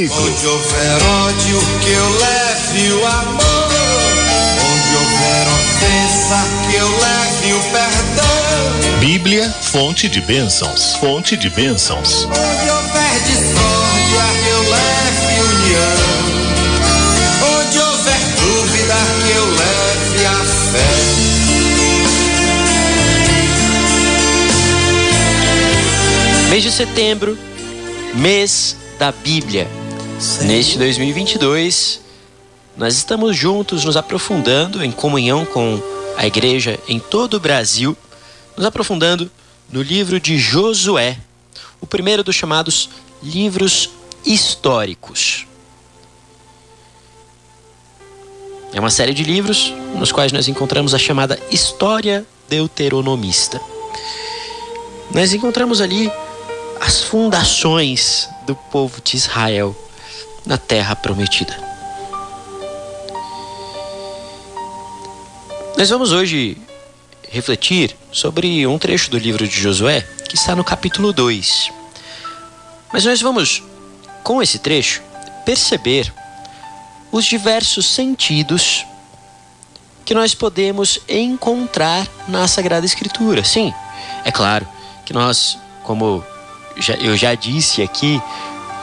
[0.00, 3.68] Onde houver ódio, que eu leve o amor.
[4.70, 6.38] Onde houver ofensa,
[6.70, 9.00] que eu leve o perdão.
[9.00, 12.26] Bíblia, fonte de bênçãos, fonte de bênçãos.
[12.26, 15.98] Onde houver discórdia, que eu leve união.
[17.58, 18.94] Onde houver dúvida,
[19.26, 20.94] que eu leve a fé.
[26.50, 27.36] Mês de setembro,
[28.14, 29.66] mês da Bíblia.
[30.18, 32.00] Neste 2022,
[32.76, 35.80] nós estamos juntos nos aprofundando em comunhão com
[36.16, 37.96] a igreja em todo o Brasil,
[38.56, 39.30] nos aprofundando
[39.70, 41.16] no livro de Josué,
[41.80, 42.90] o primeiro dos chamados
[43.22, 43.90] livros
[44.26, 45.46] históricos.
[48.72, 53.60] É uma série de livros nos quais nós encontramos a chamada História Deuteronomista.
[55.14, 56.10] Nós encontramos ali
[56.80, 59.76] as fundações do povo de Israel
[60.48, 61.54] na terra prometida.
[65.76, 66.56] Nós vamos hoje
[67.30, 71.70] refletir sobre um trecho do livro de Josué que está no capítulo 2.
[72.90, 73.62] Mas nós vamos,
[74.24, 75.02] com esse trecho,
[75.44, 76.10] perceber
[77.12, 78.86] os diversos sentidos
[80.06, 83.44] que nós podemos encontrar na Sagrada Escritura.
[83.44, 83.72] Sim,
[84.24, 84.66] é claro
[85.04, 86.24] que nós, como
[87.02, 88.18] eu já disse aqui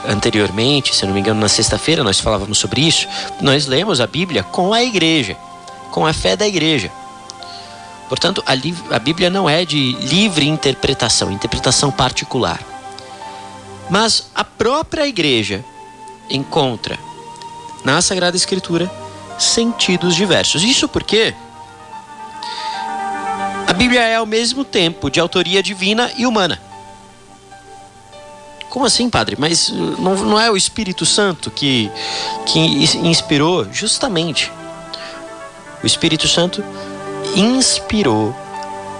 [0.08, 3.06] anteriormente, se não me engano, na sexta-feira nós falávamos sobre isso.
[3.40, 5.36] Nós lemos a Bíblia com a igreja,
[5.90, 6.90] com a fé da igreja.
[8.08, 8.52] Portanto, a,
[8.94, 12.60] a Bíblia não é de livre interpretação, interpretação particular.
[13.90, 15.64] Mas a própria igreja
[16.30, 16.98] encontra
[17.84, 18.90] na Sagrada Escritura
[19.38, 20.62] sentidos diversos.
[20.62, 21.34] Isso porque
[23.66, 26.60] a Bíblia é ao mesmo tempo de autoria divina e humana.
[28.70, 29.36] Como assim, padre?
[29.38, 31.90] Mas uh, não, não é o Espírito Santo que,
[32.46, 33.66] que inspirou?
[33.72, 34.52] Justamente.
[35.82, 36.64] O Espírito Santo
[37.34, 38.34] inspirou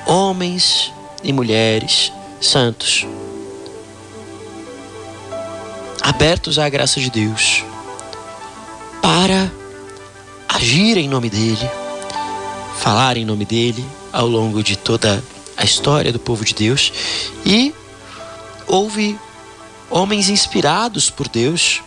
[0.06, 3.06] homens e mulheres santos,
[6.00, 7.65] abertos à graça de Deus,
[9.03, 9.50] para
[10.48, 11.71] agir em nome dele,
[12.78, 15.22] falar em nome dele ao longo de toda
[15.56, 16.93] a história do povo de Deus
[17.44, 17.75] e
[18.66, 19.19] houve
[19.91, 21.82] homens inspirados por Deus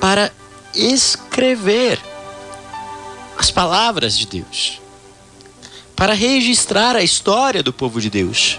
[0.00, 0.32] para
[0.74, 1.98] escrever
[3.38, 4.80] as palavras de Deus,
[5.96, 8.58] para registrar a história do povo de Deus.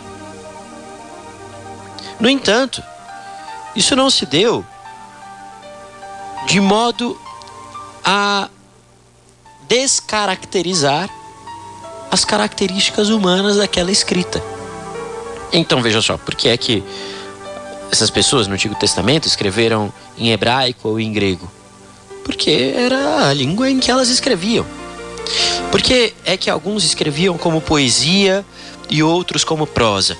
[2.19, 2.83] No entanto,
[3.75, 4.65] isso não se deu
[6.47, 7.19] de modo
[8.03, 8.49] a
[9.67, 11.09] descaracterizar
[12.11, 14.43] as características humanas daquela escrita.
[15.53, 16.83] Então veja só, por que é que
[17.91, 21.51] essas pessoas no Antigo Testamento escreveram em hebraico ou em grego?
[22.23, 24.65] Porque era a língua em que elas escreviam.
[25.69, 28.45] Porque é que alguns escreviam como poesia
[28.89, 30.17] e outros como prosa?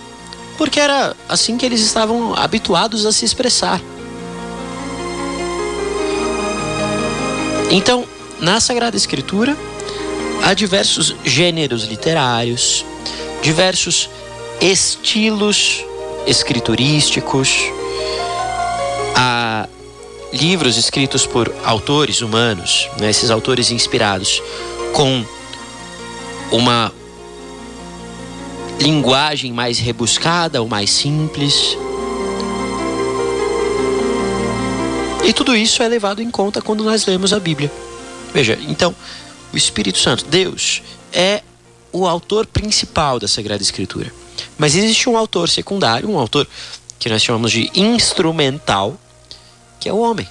[0.57, 3.81] Porque era assim que eles estavam habituados a se expressar.
[7.71, 8.05] Então,
[8.39, 9.55] na Sagrada Escritura,
[10.43, 12.85] há diversos gêneros literários,
[13.41, 14.09] diversos
[14.59, 15.85] estilos
[16.25, 17.65] escriturísticos,
[19.15, 19.67] há
[20.33, 24.41] livros escritos por autores humanos, né, esses autores inspirados
[24.93, 25.25] com
[26.51, 26.91] uma
[28.79, 31.77] linguagem mais rebuscada ou mais simples.
[35.23, 37.71] E tudo isso é levado em conta quando nós lemos a Bíblia.
[38.33, 38.95] Veja, então,
[39.53, 40.81] o Espírito Santo, Deus,
[41.13, 41.43] é
[41.91, 44.11] o autor principal da Sagrada Escritura.
[44.57, 46.47] Mas existe um autor secundário, um autor
[46.99, 48.97] que nós chamamos de instrumental,
[49.79, 50.27] que é o homem.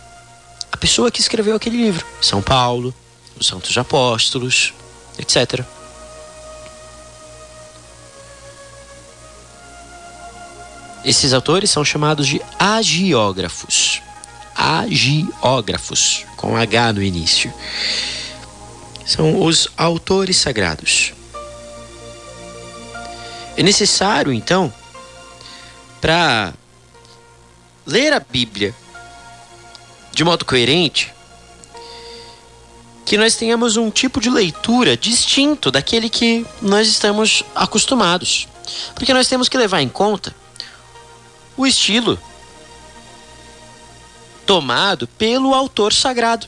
[0.70, 2.06] A pessoa que escreveu aquele livro.
[2.20, 2.94] São Paulo,
[3.38, 4.72] os Santos Apóstolos,
[5.18, 5.64] etc.
[11.04, 14.00] Esses autores são chamados de agiógrafos.
[14.54, 17.52] Agiógrafos, com H no início.
[19.06, 21.12] São os autores sagrados.
[23.56, 24.72] É necessário, então,
[26.00, 26.54] para
[27.86, 28.74] ler a Bíblia
[30.12, 31.12] de modo coerente,
[33.04, 38.46] que nós tenhamos um tipo de leitura distinto daquele que nós estamos acostumados.
[38.94, 40.34] Porque nós temos que levar em conta
[41.56, 42.18] o estilo
[44.46, 46.46] tomado pelo autor sagrado.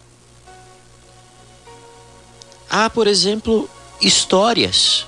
[2.71, 3.69] Há, por exemplo,
[4.01, 5.07] histórias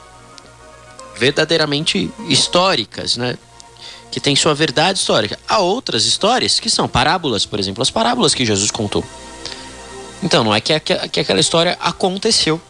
[1.25, 3.39] verdadeiramente históricas, né?
[4.11, 5.39] que tem sua verdade histórica.
[5.49, 9.03] Há outras histórias que são parábolas, por exemplo, as parábolas que Jesus contou.
[10.23, 12.61] Então, não é que, que aquela história aconteceu.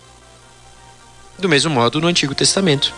[1.37, 2.95] Do mesmo modo no Antigo Testamento.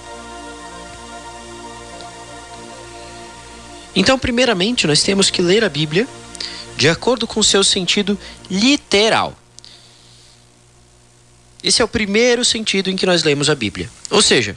[3.95, 6.07] Então, primeiramente, nós temos que ler a Bíblia
[6.77, 8.19] de acordo com seu sentido
[8.51, 9.35] literal.
[11.65, 13.89] Esse é o primeiro sentido em que nós lemos a Bíblia.
[14.11, 14.57] Ou seja,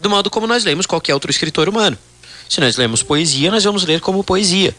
[0.00, 1.98] do modo como nós lemos qualquer outro escritor humano.
[2.48, 4.74] Se nós lemos poesia, nós vamos ler como poesia.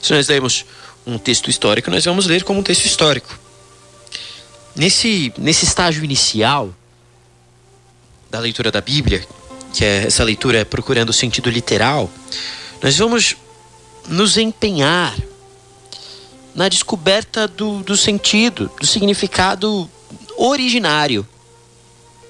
[0.00, 0.64] Se nós lemos
[1.06, 3.38] um texto histórico, nós vamos ler como um texto histórico.
[4.76, 6.72] Nesse, nesse estágio inicial
[8.30, 9.26] da leitura da Bíblia,
[9.72, 12.10] que é essa leitura procurando o sentido literal,
[12.80, 13.36] nós vamos
[14.06, 15.16] nos empenhar
[16.54, 19.90] na descoberta do, do sentido, do significado
[20.36, 21.26] originário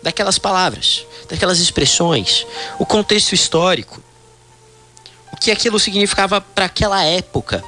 [0.03, 2.47] daquelas palavras, daquelas expressões,
[2.79, 4.03] o contexto histórico,
[5.33, 7.63] o que aquilo significava para aquela época,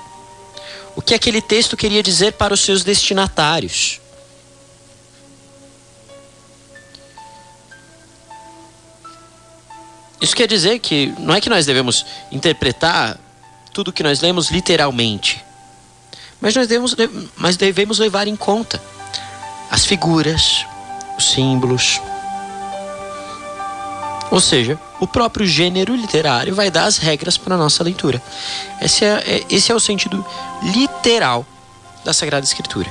[0.96, 4.00] o que aquele texto queria dizer para os seus destinatários.
[10.20, 13.18] Isso quer dizer que não é que nós devemos interpretar
[13.72, 15.42] tudo que nós lemos literalmente,
[16.40, 16.94] mas nós devemos,
[17.36, 18.82] mas devemos levar em conta
[19.70, 20.66] as figuras,
[21.16, 22.00] os símbolos,
[24.30, 28.22] ou seja, o próprio gênero literário vai dar as regras para a nossa leitura.
[28.80, 30.24] Esse é, é, esse é o sentido
[30.62, 31.44] literal
[32.04, 32.88] da Sagrada Escritura.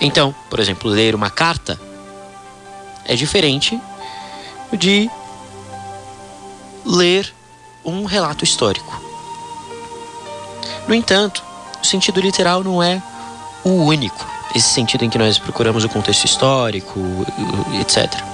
[0.00, 1.78] Então, por exemplo, ler uma carta
[3.04, 3.80] é diferente
[4.72, 5.10] de
[6.84, 7.34] ler
[7.84, 9.02] um relato histórico.
[10.86, 11.42] No entanto,
[11.82, 13.02] o sentido literal não é
[13.64, 14.24] o único.
[14.54, 17.00] Esse sentido em que nós procuramos o contexto histórico,
[17.80, 18.33] etc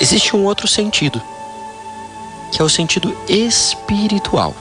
[0.00, 1.22] existe um outro sentido,
[2.52, 4.56] que é o sentido espiritual.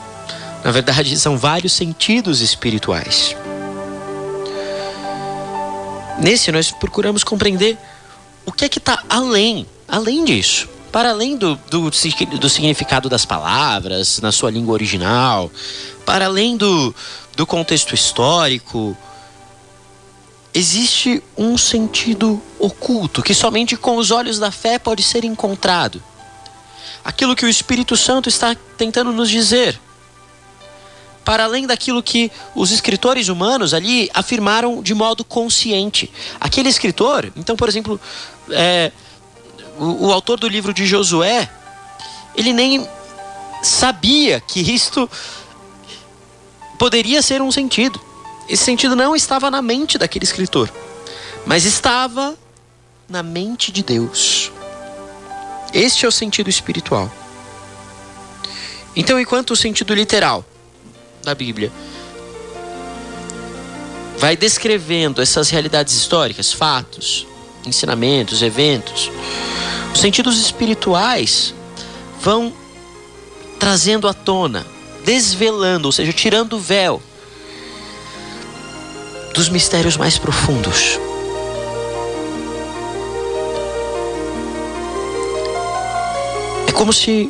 [0.63, 3.35] Na verdade, são vários sentidos espirituais.
[6.19, 7.77] Nesse, nós procuramos compreender
[8.45, 10.67] o que é que está além, além disso.
[10.91, 15.51] Para além do, do, do, significado das palavras na sua língua original,
[16.03, 16.93] para além do,
[17.37, 18.97] do contexto histórico,
[20.53, 26.01] existe um sentido oculto que somente com os olhos da fé pode ser encontrado.
[27.03, 29.79] Aquilo que o Espírito Santo está tentando nos dizer.
[31.23, 36.11] Para além daquilo que os escritores humanos ali afirmaram de modo consciente.
[36.39, 37.99] Aquele escritor, então, por exemplo,
[38.49, 38.91] é,
[39.77, 41.49] o, o autor do livro de Josué,
[42.35, 42.87] ele nem
[43.61, 45.09] sabia que isto
[46.77, 48.08] poderia ser um sentido.
[48.49, 50.71] Esse sentido não estava na mente daquele escritor,
[51.45, 52.35] mas estava
[53.07, 54.51] na mente de Deus.
[55.71, 57.11] Este é o sentido espiritual.
[58.95, 60.43] Então, enquanto o sentido literal
[61.23, 61.71] da Bíblia
[64.17, 67.27] vai descrevendo essas realidades históricas, fatos,
[67.67, 69.11] ensinamentos, eventos,
[69.93, 71.53] os sentidos espirituais
[72.19, 72.51] vão
[73.59, 74.65] trazendo à tona,
[75.05, 77.01] desvelando, ou seja, tirando o véu
[79.33, 80.99] dos mistérios mais profundos.
[86.67, 87.29] É como se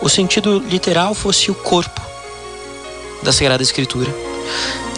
[0.00, 2.00] o sentido literal fosse o corpo
[3.22, 4.14] da Sagrada Escritura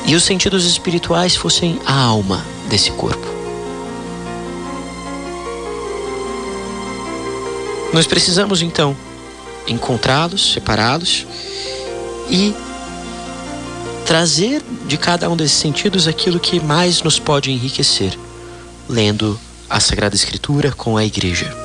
[0.06, 3.26] e os sentidos espirituais fossem a alma desse corpo.
[7.92, 8.96] Nós precisamos então
[9.66, 11.26] encontrá-los, separá-los
[12.28, 12.54] e
[14.10, 18.18] trazer de cada um desses sentidos aquilo que mais nos pode enriquecer,
[18.88, 19.38] lendo
[19.68, 21.56] a Sagrada Escritura com a Igreja.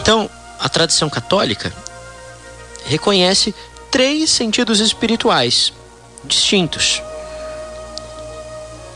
[0.00, 1.70] Então, a tradição católica
[2.86, 3.54] reconhece
[3.90, 5.70] três sentidos espirituais
[6.24, 7.02] distintos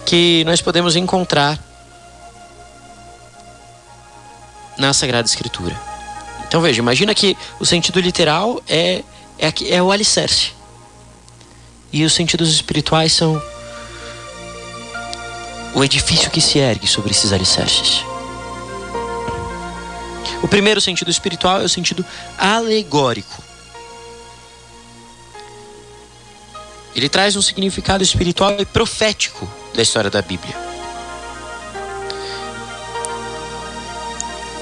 [0.06, 1.62] que nós podemos encontrar
[4.78, 5.78] na Sagrada Escritura.
[6.48, 9.02] Então veja, imagina que o sentido literal é,
[9.38, 10.61] é, é o alicerce.
[11.92, 13.40] E os sentidos espirituais são
[15.74, 18.04] o edifício que se ergue sobre esses alicerces.
[20.42, 22.04] O primeiro sentido espiritual é o sentido
[22.36, 23.42] alegórico.
[26.94, 30.54] Ele traz um significado espiritual e profético da história da Bíblia.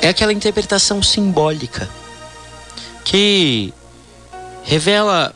[0.02, 1.88] É aquela interpretação simbólica
[3.04, 3.74] que
[4.62, 5.34] revela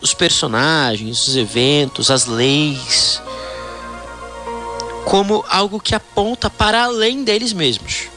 [0.00, 3.20] os personagens, os eventos, as leis,
[5.04, 8.08] como algo que aponta para além deles mesmos.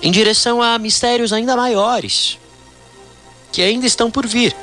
[0.00, 2.38] em direção a mistérios ainda maiores
[3.50, 4.54] que ainda estão por vir.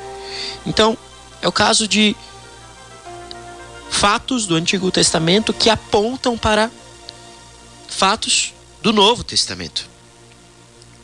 [0.64, 0.96] Então,
[1.42, 2.16] é o caso de
[3.90, 6.70] fatos do Antigo Testamento que apontam para
[7.88, 9.88] fatos do Novo Testamento.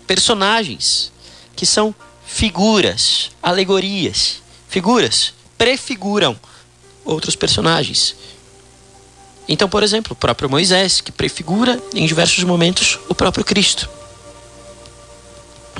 [0.07, 1.13] Personagens
[1.55, 1.95] que são
[2.25, 6.35] figuras, alegorias, figuras prefiguram
[7.05, 8.17] outros personagens.
[9.47, 13.87] Então, por exemplo, o próprio Moisés, que prefigura em diversos momentos o próprio Cristo.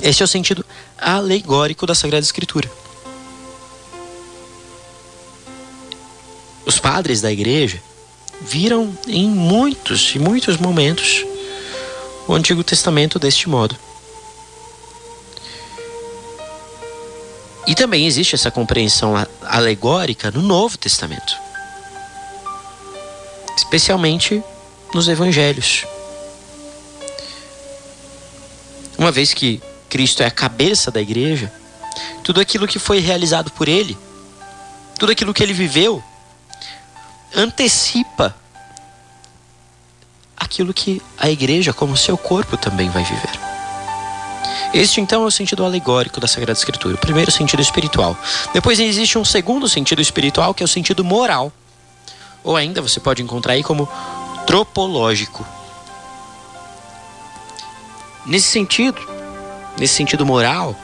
[0.03, 0.65] Esse é o sentido
[0.99, 2.71] alegórico da Sagrada Escritura.
[6.67, 7.83] Os padres da igreja
[8.43, 11.25] viram em muitos e muitos momentos
[12.29, 13.75] o Antigo Testamento deste modo.
[17.73, 21.35] E também existe essa compreensão alegórica no Novo Testamento,
[23.57, 24.43] especialmente
[24.93, 25.87] nos Evangelhos.
[28.99, 31.51] Uma vez que Cristo é a cabeça da igreja,
[32.23, 33.97] tudo aquilo que foi realizado por ele,
[34.99, 36.05] tudo aquilo que ele viveu,
[37.35, 38.37] antecipa
[40.37, 43.52] aquilo que a igreja, como seu corpo, também vai viver.
[44.73, 48.17] Este então é o sentido alegórico da Sagrada Escritura, o primeiro sentido espiritual.
[48.55, 51.53] Depois existe um segundo sentido espiritual, que é o sentido moral.
[52.43, 53.87] Ou ainda você pode encontrar aí como
[54.47, 55.47] tropológico.
[58.25, 59.01] Nesse sentido,
[59.77, 60.75] nesse sentido moral,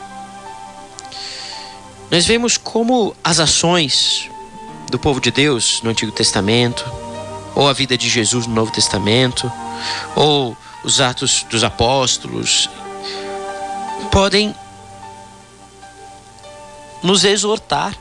[2.11, 4.30] nós vemos como as ações
[4.90, 6.85] do povo de Deus no Antigo Testamento,
[7.54, 9.50] ou a vida de Jesus no Novo Testamento,
[10.14, 12.68] ou os atos dos apóstolos,
[14.08, 14.54] podem
[17.02, 17.96] nos exortar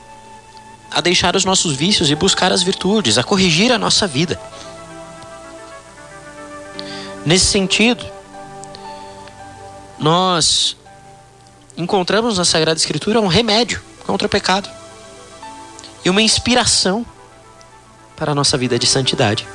[0.90, 4.40] a deixar os nossos vícios e buscar as virtudes, a corrigir a nossa vida.
[7.24, 8.04] Nesse sentido,
[9.98, 10.76] nós
[11.76, 14.68] encontramos na Sagrada Escritura um remédio contra o pecado
[16.04, 17.04] e uma inspiração
[18.16, 19.46] para a nossa vida de santidade.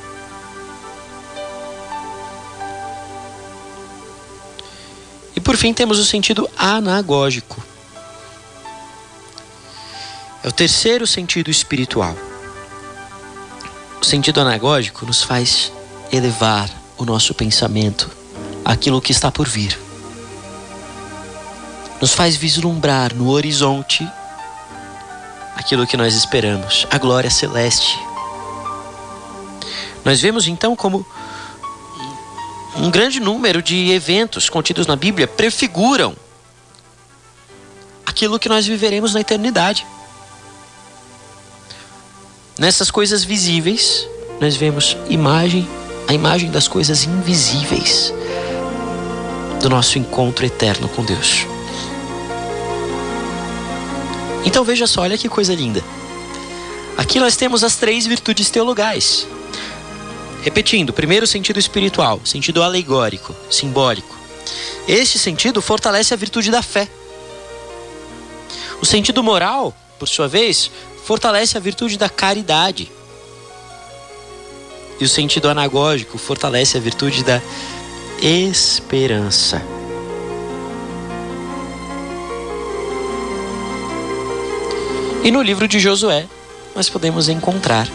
[5.36, 7.64] E por fim temos o sentido anagógico.
[10.44, 12.16] É o terceiro sentido espiritual.
[14.02, 15.72] O sentido anagógico nos faz
[16.12, 18.10] elevar o nosso pensamento
[18.64, 19.78] àquilo que está por vir
[22.04, 24.06] nos faz vislumbrar no horizonte
[25.56, 27.98] aquilo que nós esperamos, a glória celeste.
[30.04, 31.08] Nós vemos então como
[32.76, 36.16] um grande número de eventos contidos na Bíblia prefiguram
[38.06, 39.86] aquilo que nós viveremos na eternidade.
[42.58, 44.08] Nessas coisas visíveis,
[44.40, 45.68] nós vemos imagem,
[46.08, 48.14] a imagem das coisas invisíveis
[49.62, 51.48] do nosso encontro eterno com Deus.
[54.46, 55.84] Então veja só, olha que coisa linda.
[56.98, 59.26] Aqui nós temos as três virtudes teologais.
[60.44, 64.14] Repetindo, primeiro sentido espiritual, sentido alegórico, simbólico.
[64.86, 66.90] Este sentido fortalece a virtude da fé.
[68.82, 70.70] O sentido moral, por sua vez,
[71.06, 72.92] fortalece a virtude da caridade.
[75.00, 77.42] E o sentido anagógico fortalece a virtude da
[78.22, 79.62] esperança.
[85.24, 86.28] E no livro de Josué,
[86.76, 87.88] nós podemos encontrar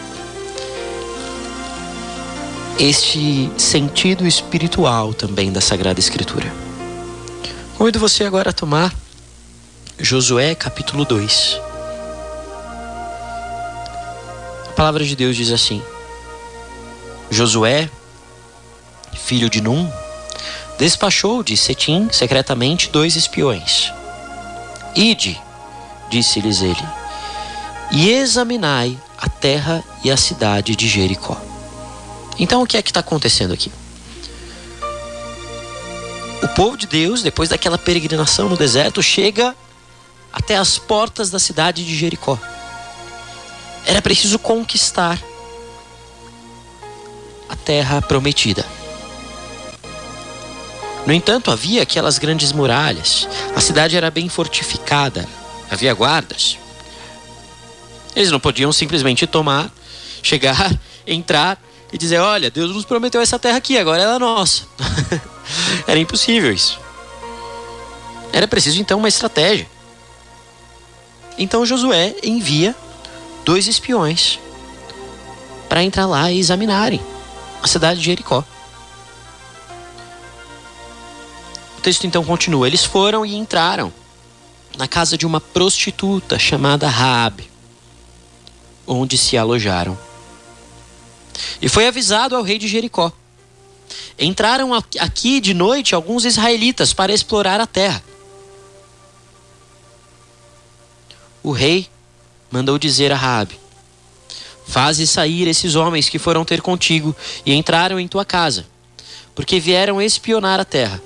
[2.79, 6.49] este sentido espiritual também da Sagrada Escritura.
[7.77, 8.93] Convido você agora a tomar
[9.99, 11.59] Josué capítulo 2.
[14.69, 15.81] A palavra de Deus diz assim:
[17.29, 17.89] Josué,
[19.13, 19.91] filho de Num,
[20.77, 23.91] despachou de Setim secretamente dois espiões.
[24.95, 25.37] Ide,
[26.09, 26.87] disse-lhes ele,
[27.91, 31.48] e examinai a terra e a cidade de Jericó.
[32.39, 33.71] Então o que é que está acontecendo aqui?
[36.41, 39.53] O povo de Deus, depois daquela peregrinação no deserto, chega
[40.31, 42.39] até as portas da cidade de Jericó.
[43.85, 45.21] Era preciso conquistar
[47.49, 48.65] a terra prometida.
[51.05, 55.27] No entanto, havia aquelas grandes muralhas, a cidade era bem fortificada,
[55.69, 56.57] havia guardas,
[58.15, 59.71] eles não podiam simplesmente tomar,
[60.21, 60.77] chegar,
[61.07, 61.59] entrar
[61.91, 64.63] e dizer: Olha, Deus nos prometeu essa terra aqui, agora ela é nossa.
[65.87, 66.79] Era impossível isso.
[68.31, 69.67] Era preciso então uma estratégia.
[71.37, 72.75] Então Josué envia
[73.43, 74.39] dois espiões
[75.67, 77.01] para entrar lá e examinarem
[77.61, 78.43] a cidade de Jericó.
[81.77, 83.91] O texto então continua: Eles foram e entraram
[84.77, 87.49] na casa de uma prostituta chamada Raabe,
[88.85, 89.97] onde se alojaram.
[91.61, 93.11] E foi avisado ao rei de Jericó.
[94.17, 98.03] Entraram aqui de noite alguns israelitas para explorar a terra.
[101.41, 101.87] O rei
[102.51, 103.59] mandou dizer a Raabe:
[104.67, 108.67] Faze sair esses homens que foram ter contigo e entraram em tua casa,
[109.33, 111.01] porque vieram espionar a terra.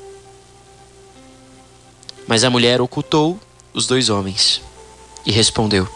[2.27, 3.39] Mas a mulher ocultou
[3.73, 4.61] os dois homens
[5.25, 5.87] e respondeu: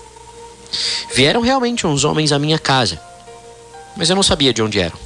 [1.16, 3.02] Vieram realmente uns homens à minha casa,
[3.98, 4.98] mas eu não sabia de onde eram.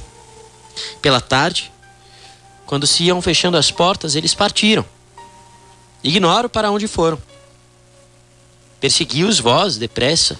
[1.00, 1.72] Pela tarde,
[2.66, 4.84] quando se iam fechando as portas, eles partiram.
[6.04, 7.20] Ignoro para onde foram.
[8.80, 10.38] Persegui-os vós depressa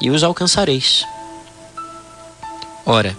[0.00, 1.04] e os alcançareis.
[2.86, 3.16] Ora,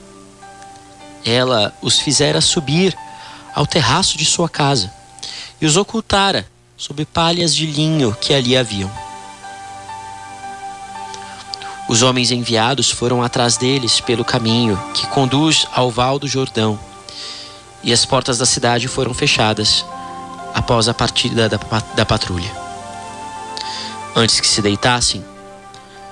[1.26, 2.96] ela os fizera subir
[3.54, 4.94] ao terraço de sua casa
[5.60, 9.05] e os ocultara sob palhas de linho que ali haviam.
[11.88, 16.80] Os homens enviados foram atrás deles pelo caminho que conduz ao val do Jordão,
[17.84, 19.86] e as portas da cidade foram fechadas
[20.54, 21.58] após a partida da,
[21.96, 22.52] da patrulha.
[24.16, 25.24] Antes que se deitassem,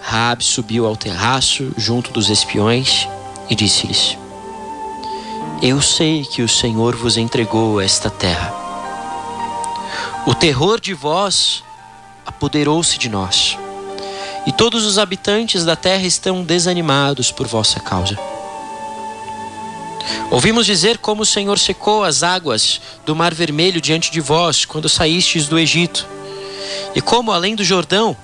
[0.02, 3.08] Raab subiu ao terraço junto dos espiões
[3.50, 4.18] e disse-lhes:
[5.62, 8.64] Eu sei que o Senhor vos entregou esta terra
[10.26, 11.66] o terror de vós
[12.26, 13.58] apoderou-se de nós,
[14.46, 18.18] e todos os habitantes da terra estão desanimados por vossa causa.
[20.30, 24.90] Ouvimos dizer como o Senhor secou as águas do Mar Vermelho diante de vós quando
[24.90, 26.08] saístes do Egito,
[26.96, 28.16] e como, além do Jordão,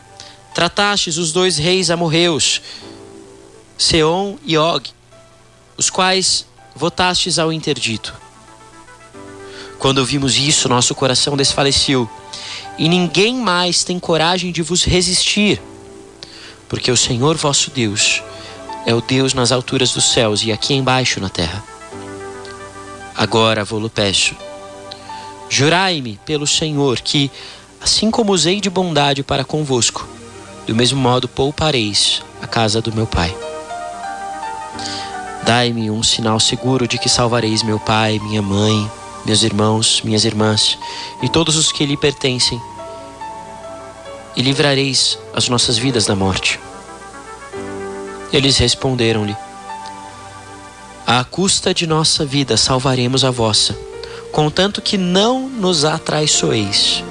[0.53, 2.61] tratastes os dois reis amorreus,
[3.77, 4.89] Seom e Og,
[5.77, 6.45] os quais
[6.75, 8.13] votastes ao interdito.
[9.77, 12.09] Quando ouvimos isso, nosso coração desfaleceu,
[12.77, 15.61] e ninguém mais tem coragem de vos resistir,
[16.69, 18.23] porque o Senhor vosso Deus
[18.85, 21.63] é o Deus nas alturas dos céus e aqui embaixo na terra.
[23.15, 24.35] Agora vou-lo peço,
[25.49, 27.29] jurai-me pelo Senhor que,
[27.81, 30.07] assim como usei de bondade para convosco,
[30.65, 33.35] do mesmo modo poupareis a casa do meu pai.
[35.43, 38.89] Dai-me um sinal seguro de que salvareis meu pai, minha mãe,
[39.25, 40.77] meus irmãos, minhas irmãs
[41.21, 42.61] e todos os que lhe pertencem,
[44.35, 46.59] e livrareis as nossas vidas da morte.
[48.31, 49.35] Eles responderam-lhe:
[51.05, 53.77] À custa de nossa vida salvaremos a vossa,
[54.31, 57.03] contanto que não nos atraiçoeis.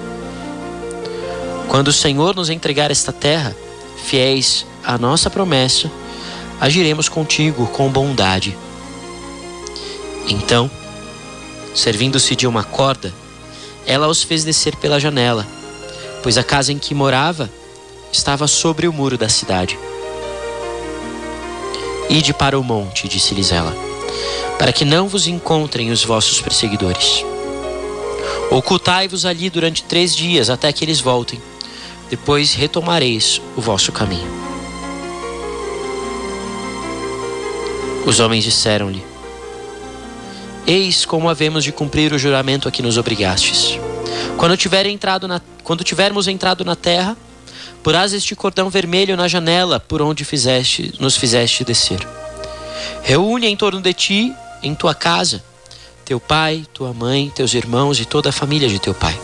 [1.69, 3.55] Quando o Senhor nos entregar esta terra,
[4.05, 5.91] fiéis à nossa promessa,
[6.61, 8.57] agiremos contigo com bondade.
[10.27, 10.71] Então,
[11.79, 13.15] Servindo-se de uma corda,
[13.87, 15.47] ela os fez descer pela janela,
[16.25, 17.49] pois a casa em que morava
[18.13, 19.79] estava sobre o muro da cidade.
[22.11, 23.77] Ide para o monte, disse-lhes ela,
[24.59, 27.25] para que não vos encontrem os vossos perseguidores.
[28.51, 31.41] Ocultai-vos ali durante três dias até que eles voltem.
[32.09, 34.27] Depois retomareis o vosso caminho.
[38.07, 39.05] Os homens disseram-lhe:
[40.67, 43.79] Eis como havemos de cumprir o juramento a que nos obrigastes.
[44.39, 47.15] Quando, tiver entrado na, quando tivermos entrado na terra,
[47.83, 52.07] porás este cordão vermelho na janela por onde fizeste, nos fizeste descer.
[53.03, 55.43] Reúne em torno de ti, em tua casa,
[56.05, 59.19] teu pai, tua mãe, teus irmãos e toda a família de teu pai.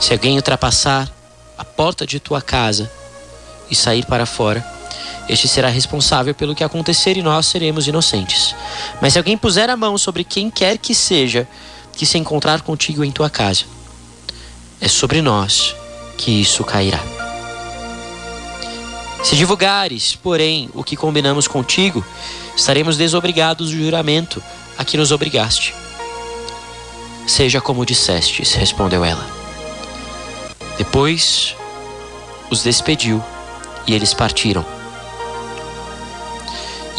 [0.00, 1.10] Se alguém ultrapassar
[1.56, 2.90] a porta de tua casa
[3.70, 4.64] e sair para fora,
[5.28, 8.54] este será responsável pelo que acontecer e nós seremos inocentes.
[9.00, 11.46] Mas se alguém puser a mão sobre quem quer que seja
[11.92, 13.64] que se encontrar contigo em tua casa,
[14.80, 15.74] é sobre nós
[16.16, 17.17] que isso cairá.
[19.22, 22.04] Se divulgares, porém, o que combinamos contigo,
[22.56, 24.42] estaremos desobrigados do juramento
[24.76, 25.74] a que nos obrigaste.
[27.26, 29.26] Seja como dissestes, respondeu ela.
[30.76, 31.54] Depois
[32.50, 33.22] os despediu
[33.86, 34.64] e eles partiram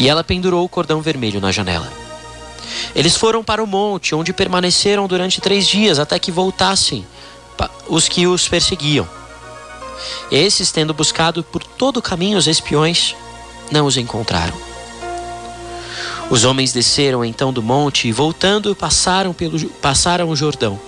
[0.00, 1.92] e ela pendurou o cordão vermelho na janela.
[2.94, 7.06] Eles foram para o monte, onde permaneceram durante três dias até que voltassem
[7.86, 9.06] os que os perseguiam.
[10.30, 13.14] Esses, tendo buscado por todo o caminho os espiões,
[13.70, 14.56] não os encontraram.
[16.30, 20.78] Os homens desceram então do monte e, voltando, passaram, pelo, passaram o Jordão.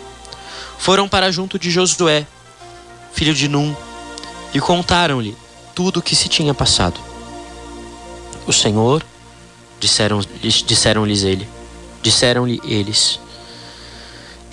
[0.78, 2.26] Foram para junto de Josué,
[3.12, 3.74] filho de Num,
[4.54, 5.36] e contaram-lhe
[5.74, 7.00] tudo o que se tinha passado.
[8.46, 9.04] O Senhor,
[9.80, 11.48] disseram-lhes disseram ele,
[12.02, 13.18] disseram-lhe eles,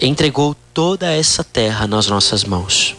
[0.01, 2.95] entregou toda essa terra nas nossas mãos,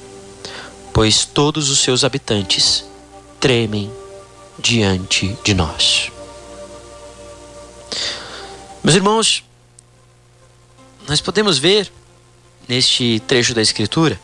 [0.93, 2.85] pois todos os seus habitantes
[3.39, 3.91] tremem
[4.59, 6.11] diante de nós.
[8.83, 9.45] Meus irmãos,
[11.09, 11.93] nós podemos ver
[12.69, 14.21] neste trecho da Escritura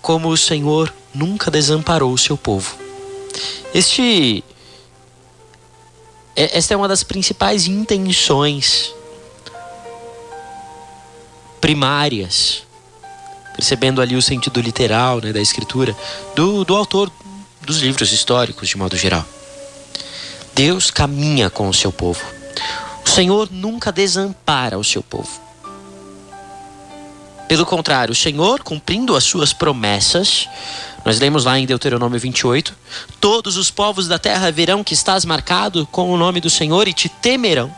[0.00, 2.76] como o Senhor nunca desamparou o seu povo.
[3.74, 4.42] Este
[6.34, 8.94] é, esta é uma das principais intenções
[11.60, 12.62] primárias,
[13.58, 15.94] percebendo ali o sentido literal né, da escritura,
[16.36, 17.10] do, do autor
[17.60, 19.26] dos livros históricos, de modo geral.
[20.54, 22.24] Deus caminha com o seu povo.
[23.04, 25.40] O Senhor nunca desampara o seu povo.
[27.48, 30.48] Pelo contrário, o Senhor, cumprindo as suas promessas,
[31.04, 32.76] nós lemos lá em Deuteronômio 28,
[33.20, 36.92] todos os povos da terra verão que estás marcado com o nome do Senhor e
[36.92, 37.74] te temerão.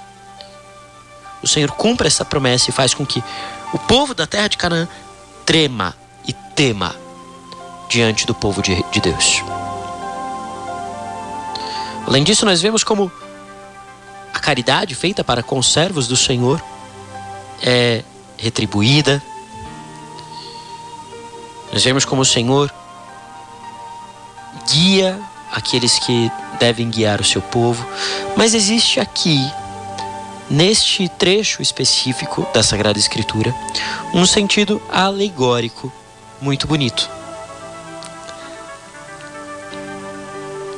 [1.43, 3.25] O Senhor cumpre essa promessa e faz com que
[3.73, 4.87] o povo da terra de Canaã
[5.51, 5.97] trema
[6.29, 6.95] e tema
[7.89, 9.43] diante do povo de, de Deus.
[12.07, 13.11] Além disso, nós vemos como
[14.33, 16.63] a caridade feita para conservos do Senhor
[17.61, 18.05] é
[18.39, 19.21] retribuída.
[21.73, 22.73] Nós vemos como o Senhor
[24.73, 27.85] guia aqueles que devem guiar o seu povo,
[28.37, 29.51] mas existe aqui,
[30.51, 33.55] neste trecho específico da Sagrada Escritura,
[34.13, 35.93] um sentido alegórico
[36.41, 37.09] muito bonito.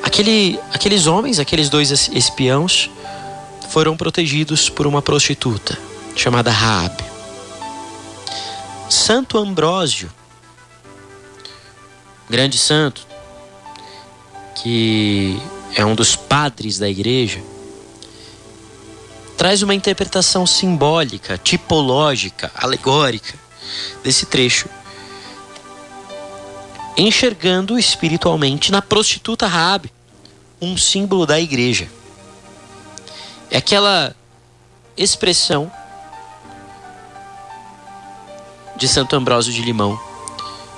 [0.02, 2.90] Aquele, aqueles homens, aqueles dois espiãos,
[3.70, 5.78] foram protegidos por uma prostituta
[6.14, 7.02] chamada Raab.
[8.90, 10.11] Santo Ambrósio,
[12.28, 13.06] grande santo,
[14.56, 15.40] que
[15.74, 17.40] é um dos padres da igreja,
[19.37, 23.35] traz uma interpretação simbólica, tipológica, alegórica
[24.03, 24.68] desse trecho
[26.97, 29.90] enxergando espiritualmente na prostituta Raabe
[30.61, 31.88] um símbolo da igreja.
[33.51, 34.14] É aquela
[34.97, 35.71] expressão
[38.77, 39.99] de Santo Ambrósio de Limão,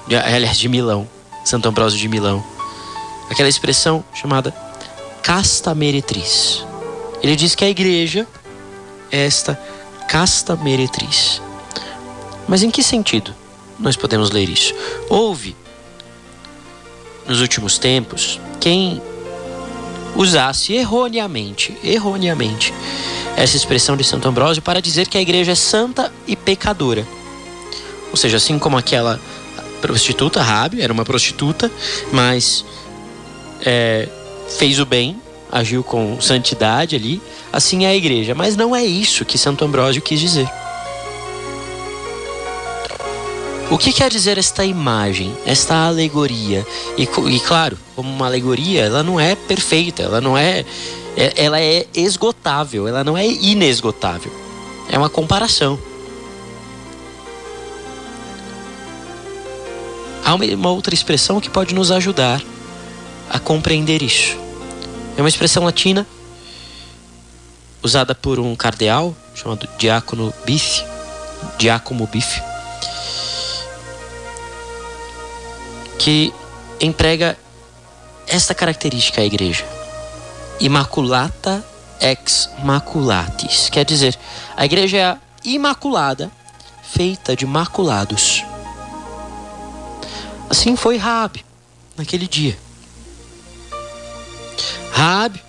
[0.07, 1.09] de, aliás, de Milão,
[1.45, 2.45] Santo Ambrósio de Milão.
[3.31, 4.53] Aquela expressão chamada
[5.23, 6.65] casta meretriz.
[7.23, 8.27] Ele diz que a igreja
[9.11, 9.59] esta
[10.09, 11.41] casta meretriz.
[12.47, 13.35] Mas em que sentido
[13.79, 14.75] nós podemos ler isso?
[15.09, 15.57] Houve,
[17.27, 19.01] nos últimos tempos, quem
[20.15, 22.73] usasse erroneamente, erroneamente,
[23.37, 27.07] essa expressão de Santo Ambrósio para dizer que a igreja é santa e pecadora.
[28.11, 29.21] Ou seja, assim como aquela
[29.81, 31.71] prostituta, Rabi, era uma prostituta,
[32.13, 32.65] mas
[33.61, 34.09] é,
[34.57, 35.21] fez o bem,
[35.55, 38.35] agiu com santidade ali, assim é a igreja.
[38.35, 40.49] Mas não é isso que Santo Ambrósio quis dizer.
[43.71, 46.67] O que quer dizer esta imagem, esta alegoria?
[46.99, 50.65] E, e, claro, como uma alegoria, ela não é perfeita, ela não é,
[51.17, 54.33] é, ela é esgotável, ela não é inesgotável.
[54.91, 55.79] É uma comparação.
[60.25, 62.43] Há uma, uma outra expressão que pode nos ajudar
[63.31, 64.44] a compreender isso.
[65.17, 66.07] É uma expressão latina
[67.83, 70.85] usada por um cardeal chamado Diácono Bife,
[71.59, 72.55] Diácono Bife
[76.05, 76.35] que
[76.79, 77.35] emprega
[78.27, 79.65] esta característica à igreja:
[80.61, 81.65] Immaculata
[81.99, 83.71] ex maculatis.
[83.71, 84.19] Quer dizer,
[84.55, 86.31] a igreja é a imaculada,
[86.83, 88.45] feita de maculados.
[90.51, 91.43] Assim foi Raab
[91.97, 92.59] naquele dia.
[94.95, 95.43] Raab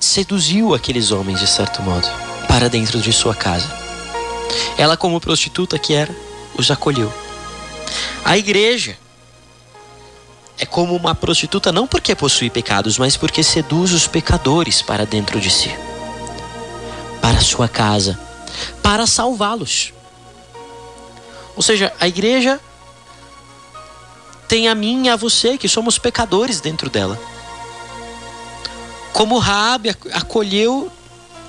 [0.00, 2.08] seduziu aqueles homens de certo modo
[2.48, 3.68] para dentro de sua casa.
[4.78, 6.16] Ela, como prostituta que era,
[6.56, 7.12] os acolheu.
[8.24, 8.96] A igreja
[10.58, 15.38] é como uma prostituta não porque possui pecados, mas porque seduz os pecadores para dentro
[15.38, 15.76] de si,
[17.20, 18.18] para sua casa,
[18.82, 19.92] para salvá-los.
[21.54, 22.58] Ou seja, a igreja
[24.48, 27.18] tem a mim e a você que somos pecadores dentro dela.
[29.12, 30.90] Como Raabe acolheu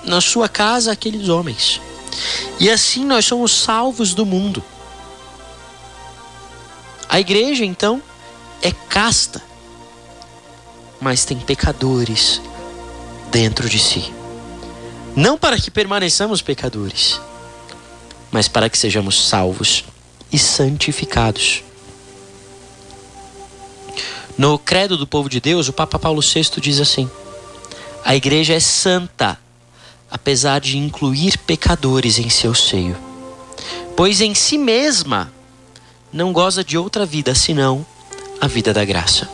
[0.04, 1.80] na sua casa aqueles homens.
[2.58, 4.62] E assim nós somos salvos do mundo.
[7.08, 8.02] A igreja, então,
[8.60, 9.42] é casta,
[11.00, 12.40] mas tem pecadores
[13.30, 14.12] dentro de si.
[15.16, 17.20] Não para que permaneçamos pecadores,
[18.30, 19.84] mas para que sejamos salvos
[20.30, 21.62] e santificados.
[24.38, 27.10] No Credo do Povo de Deus, o Papa Paulo VI diz assim:
[28.04, 29.36] A igreja é santa
[30.08, 32.96] apesar de incluir pecadores em seu seio.
[33.96, 35.32] Pois em si mesma
[36.12, 37.84] não goza de outra vida senão
[38.40, 39.28] a vida da graça.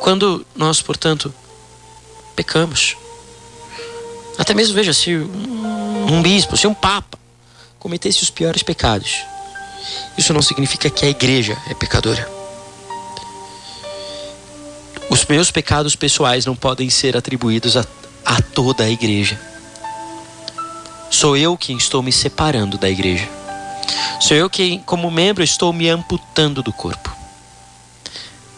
[0.00, 1.32] Quando nós, portanto,
[2.36, 2.96] pecamos,
[4.36, 7.18] até mesmo veja se um, bispo, se um papa
[7.78, 9.22] cometesse os piores pecados,
[10.18, 12.41] isso não significa que a igreja é pecadora.
[15.12, 17.84] Os meus pecados pessoais não podem ser atribuídos a,
[18.24, 19.38] a toda a igreja.
[21.10, 23.28] Sou eu quem estou me separando da igreja.
[24.22, 27.14] Sou eu quem, como membro, estou me amputando do corpo.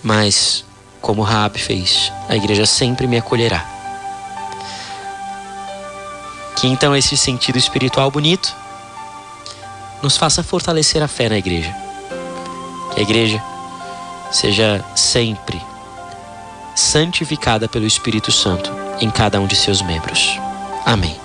[0.00, 0.64] Mas,
[1.00, 3.68] como Rabi fez, a igreja sempre me acolherá.
[6.54, 8.54] Que então esse sentido espiritual bonito
[10.00, 11.74] nos faça fortalecer a fé na igreja.
[12.94, 13.42] Que a igreja
[14.30, 15.60] seja sempre
[16.74, 20.38] santificada pelo Espírito Santo em cada um de seus membros.
[20.84, 21.23] Amém.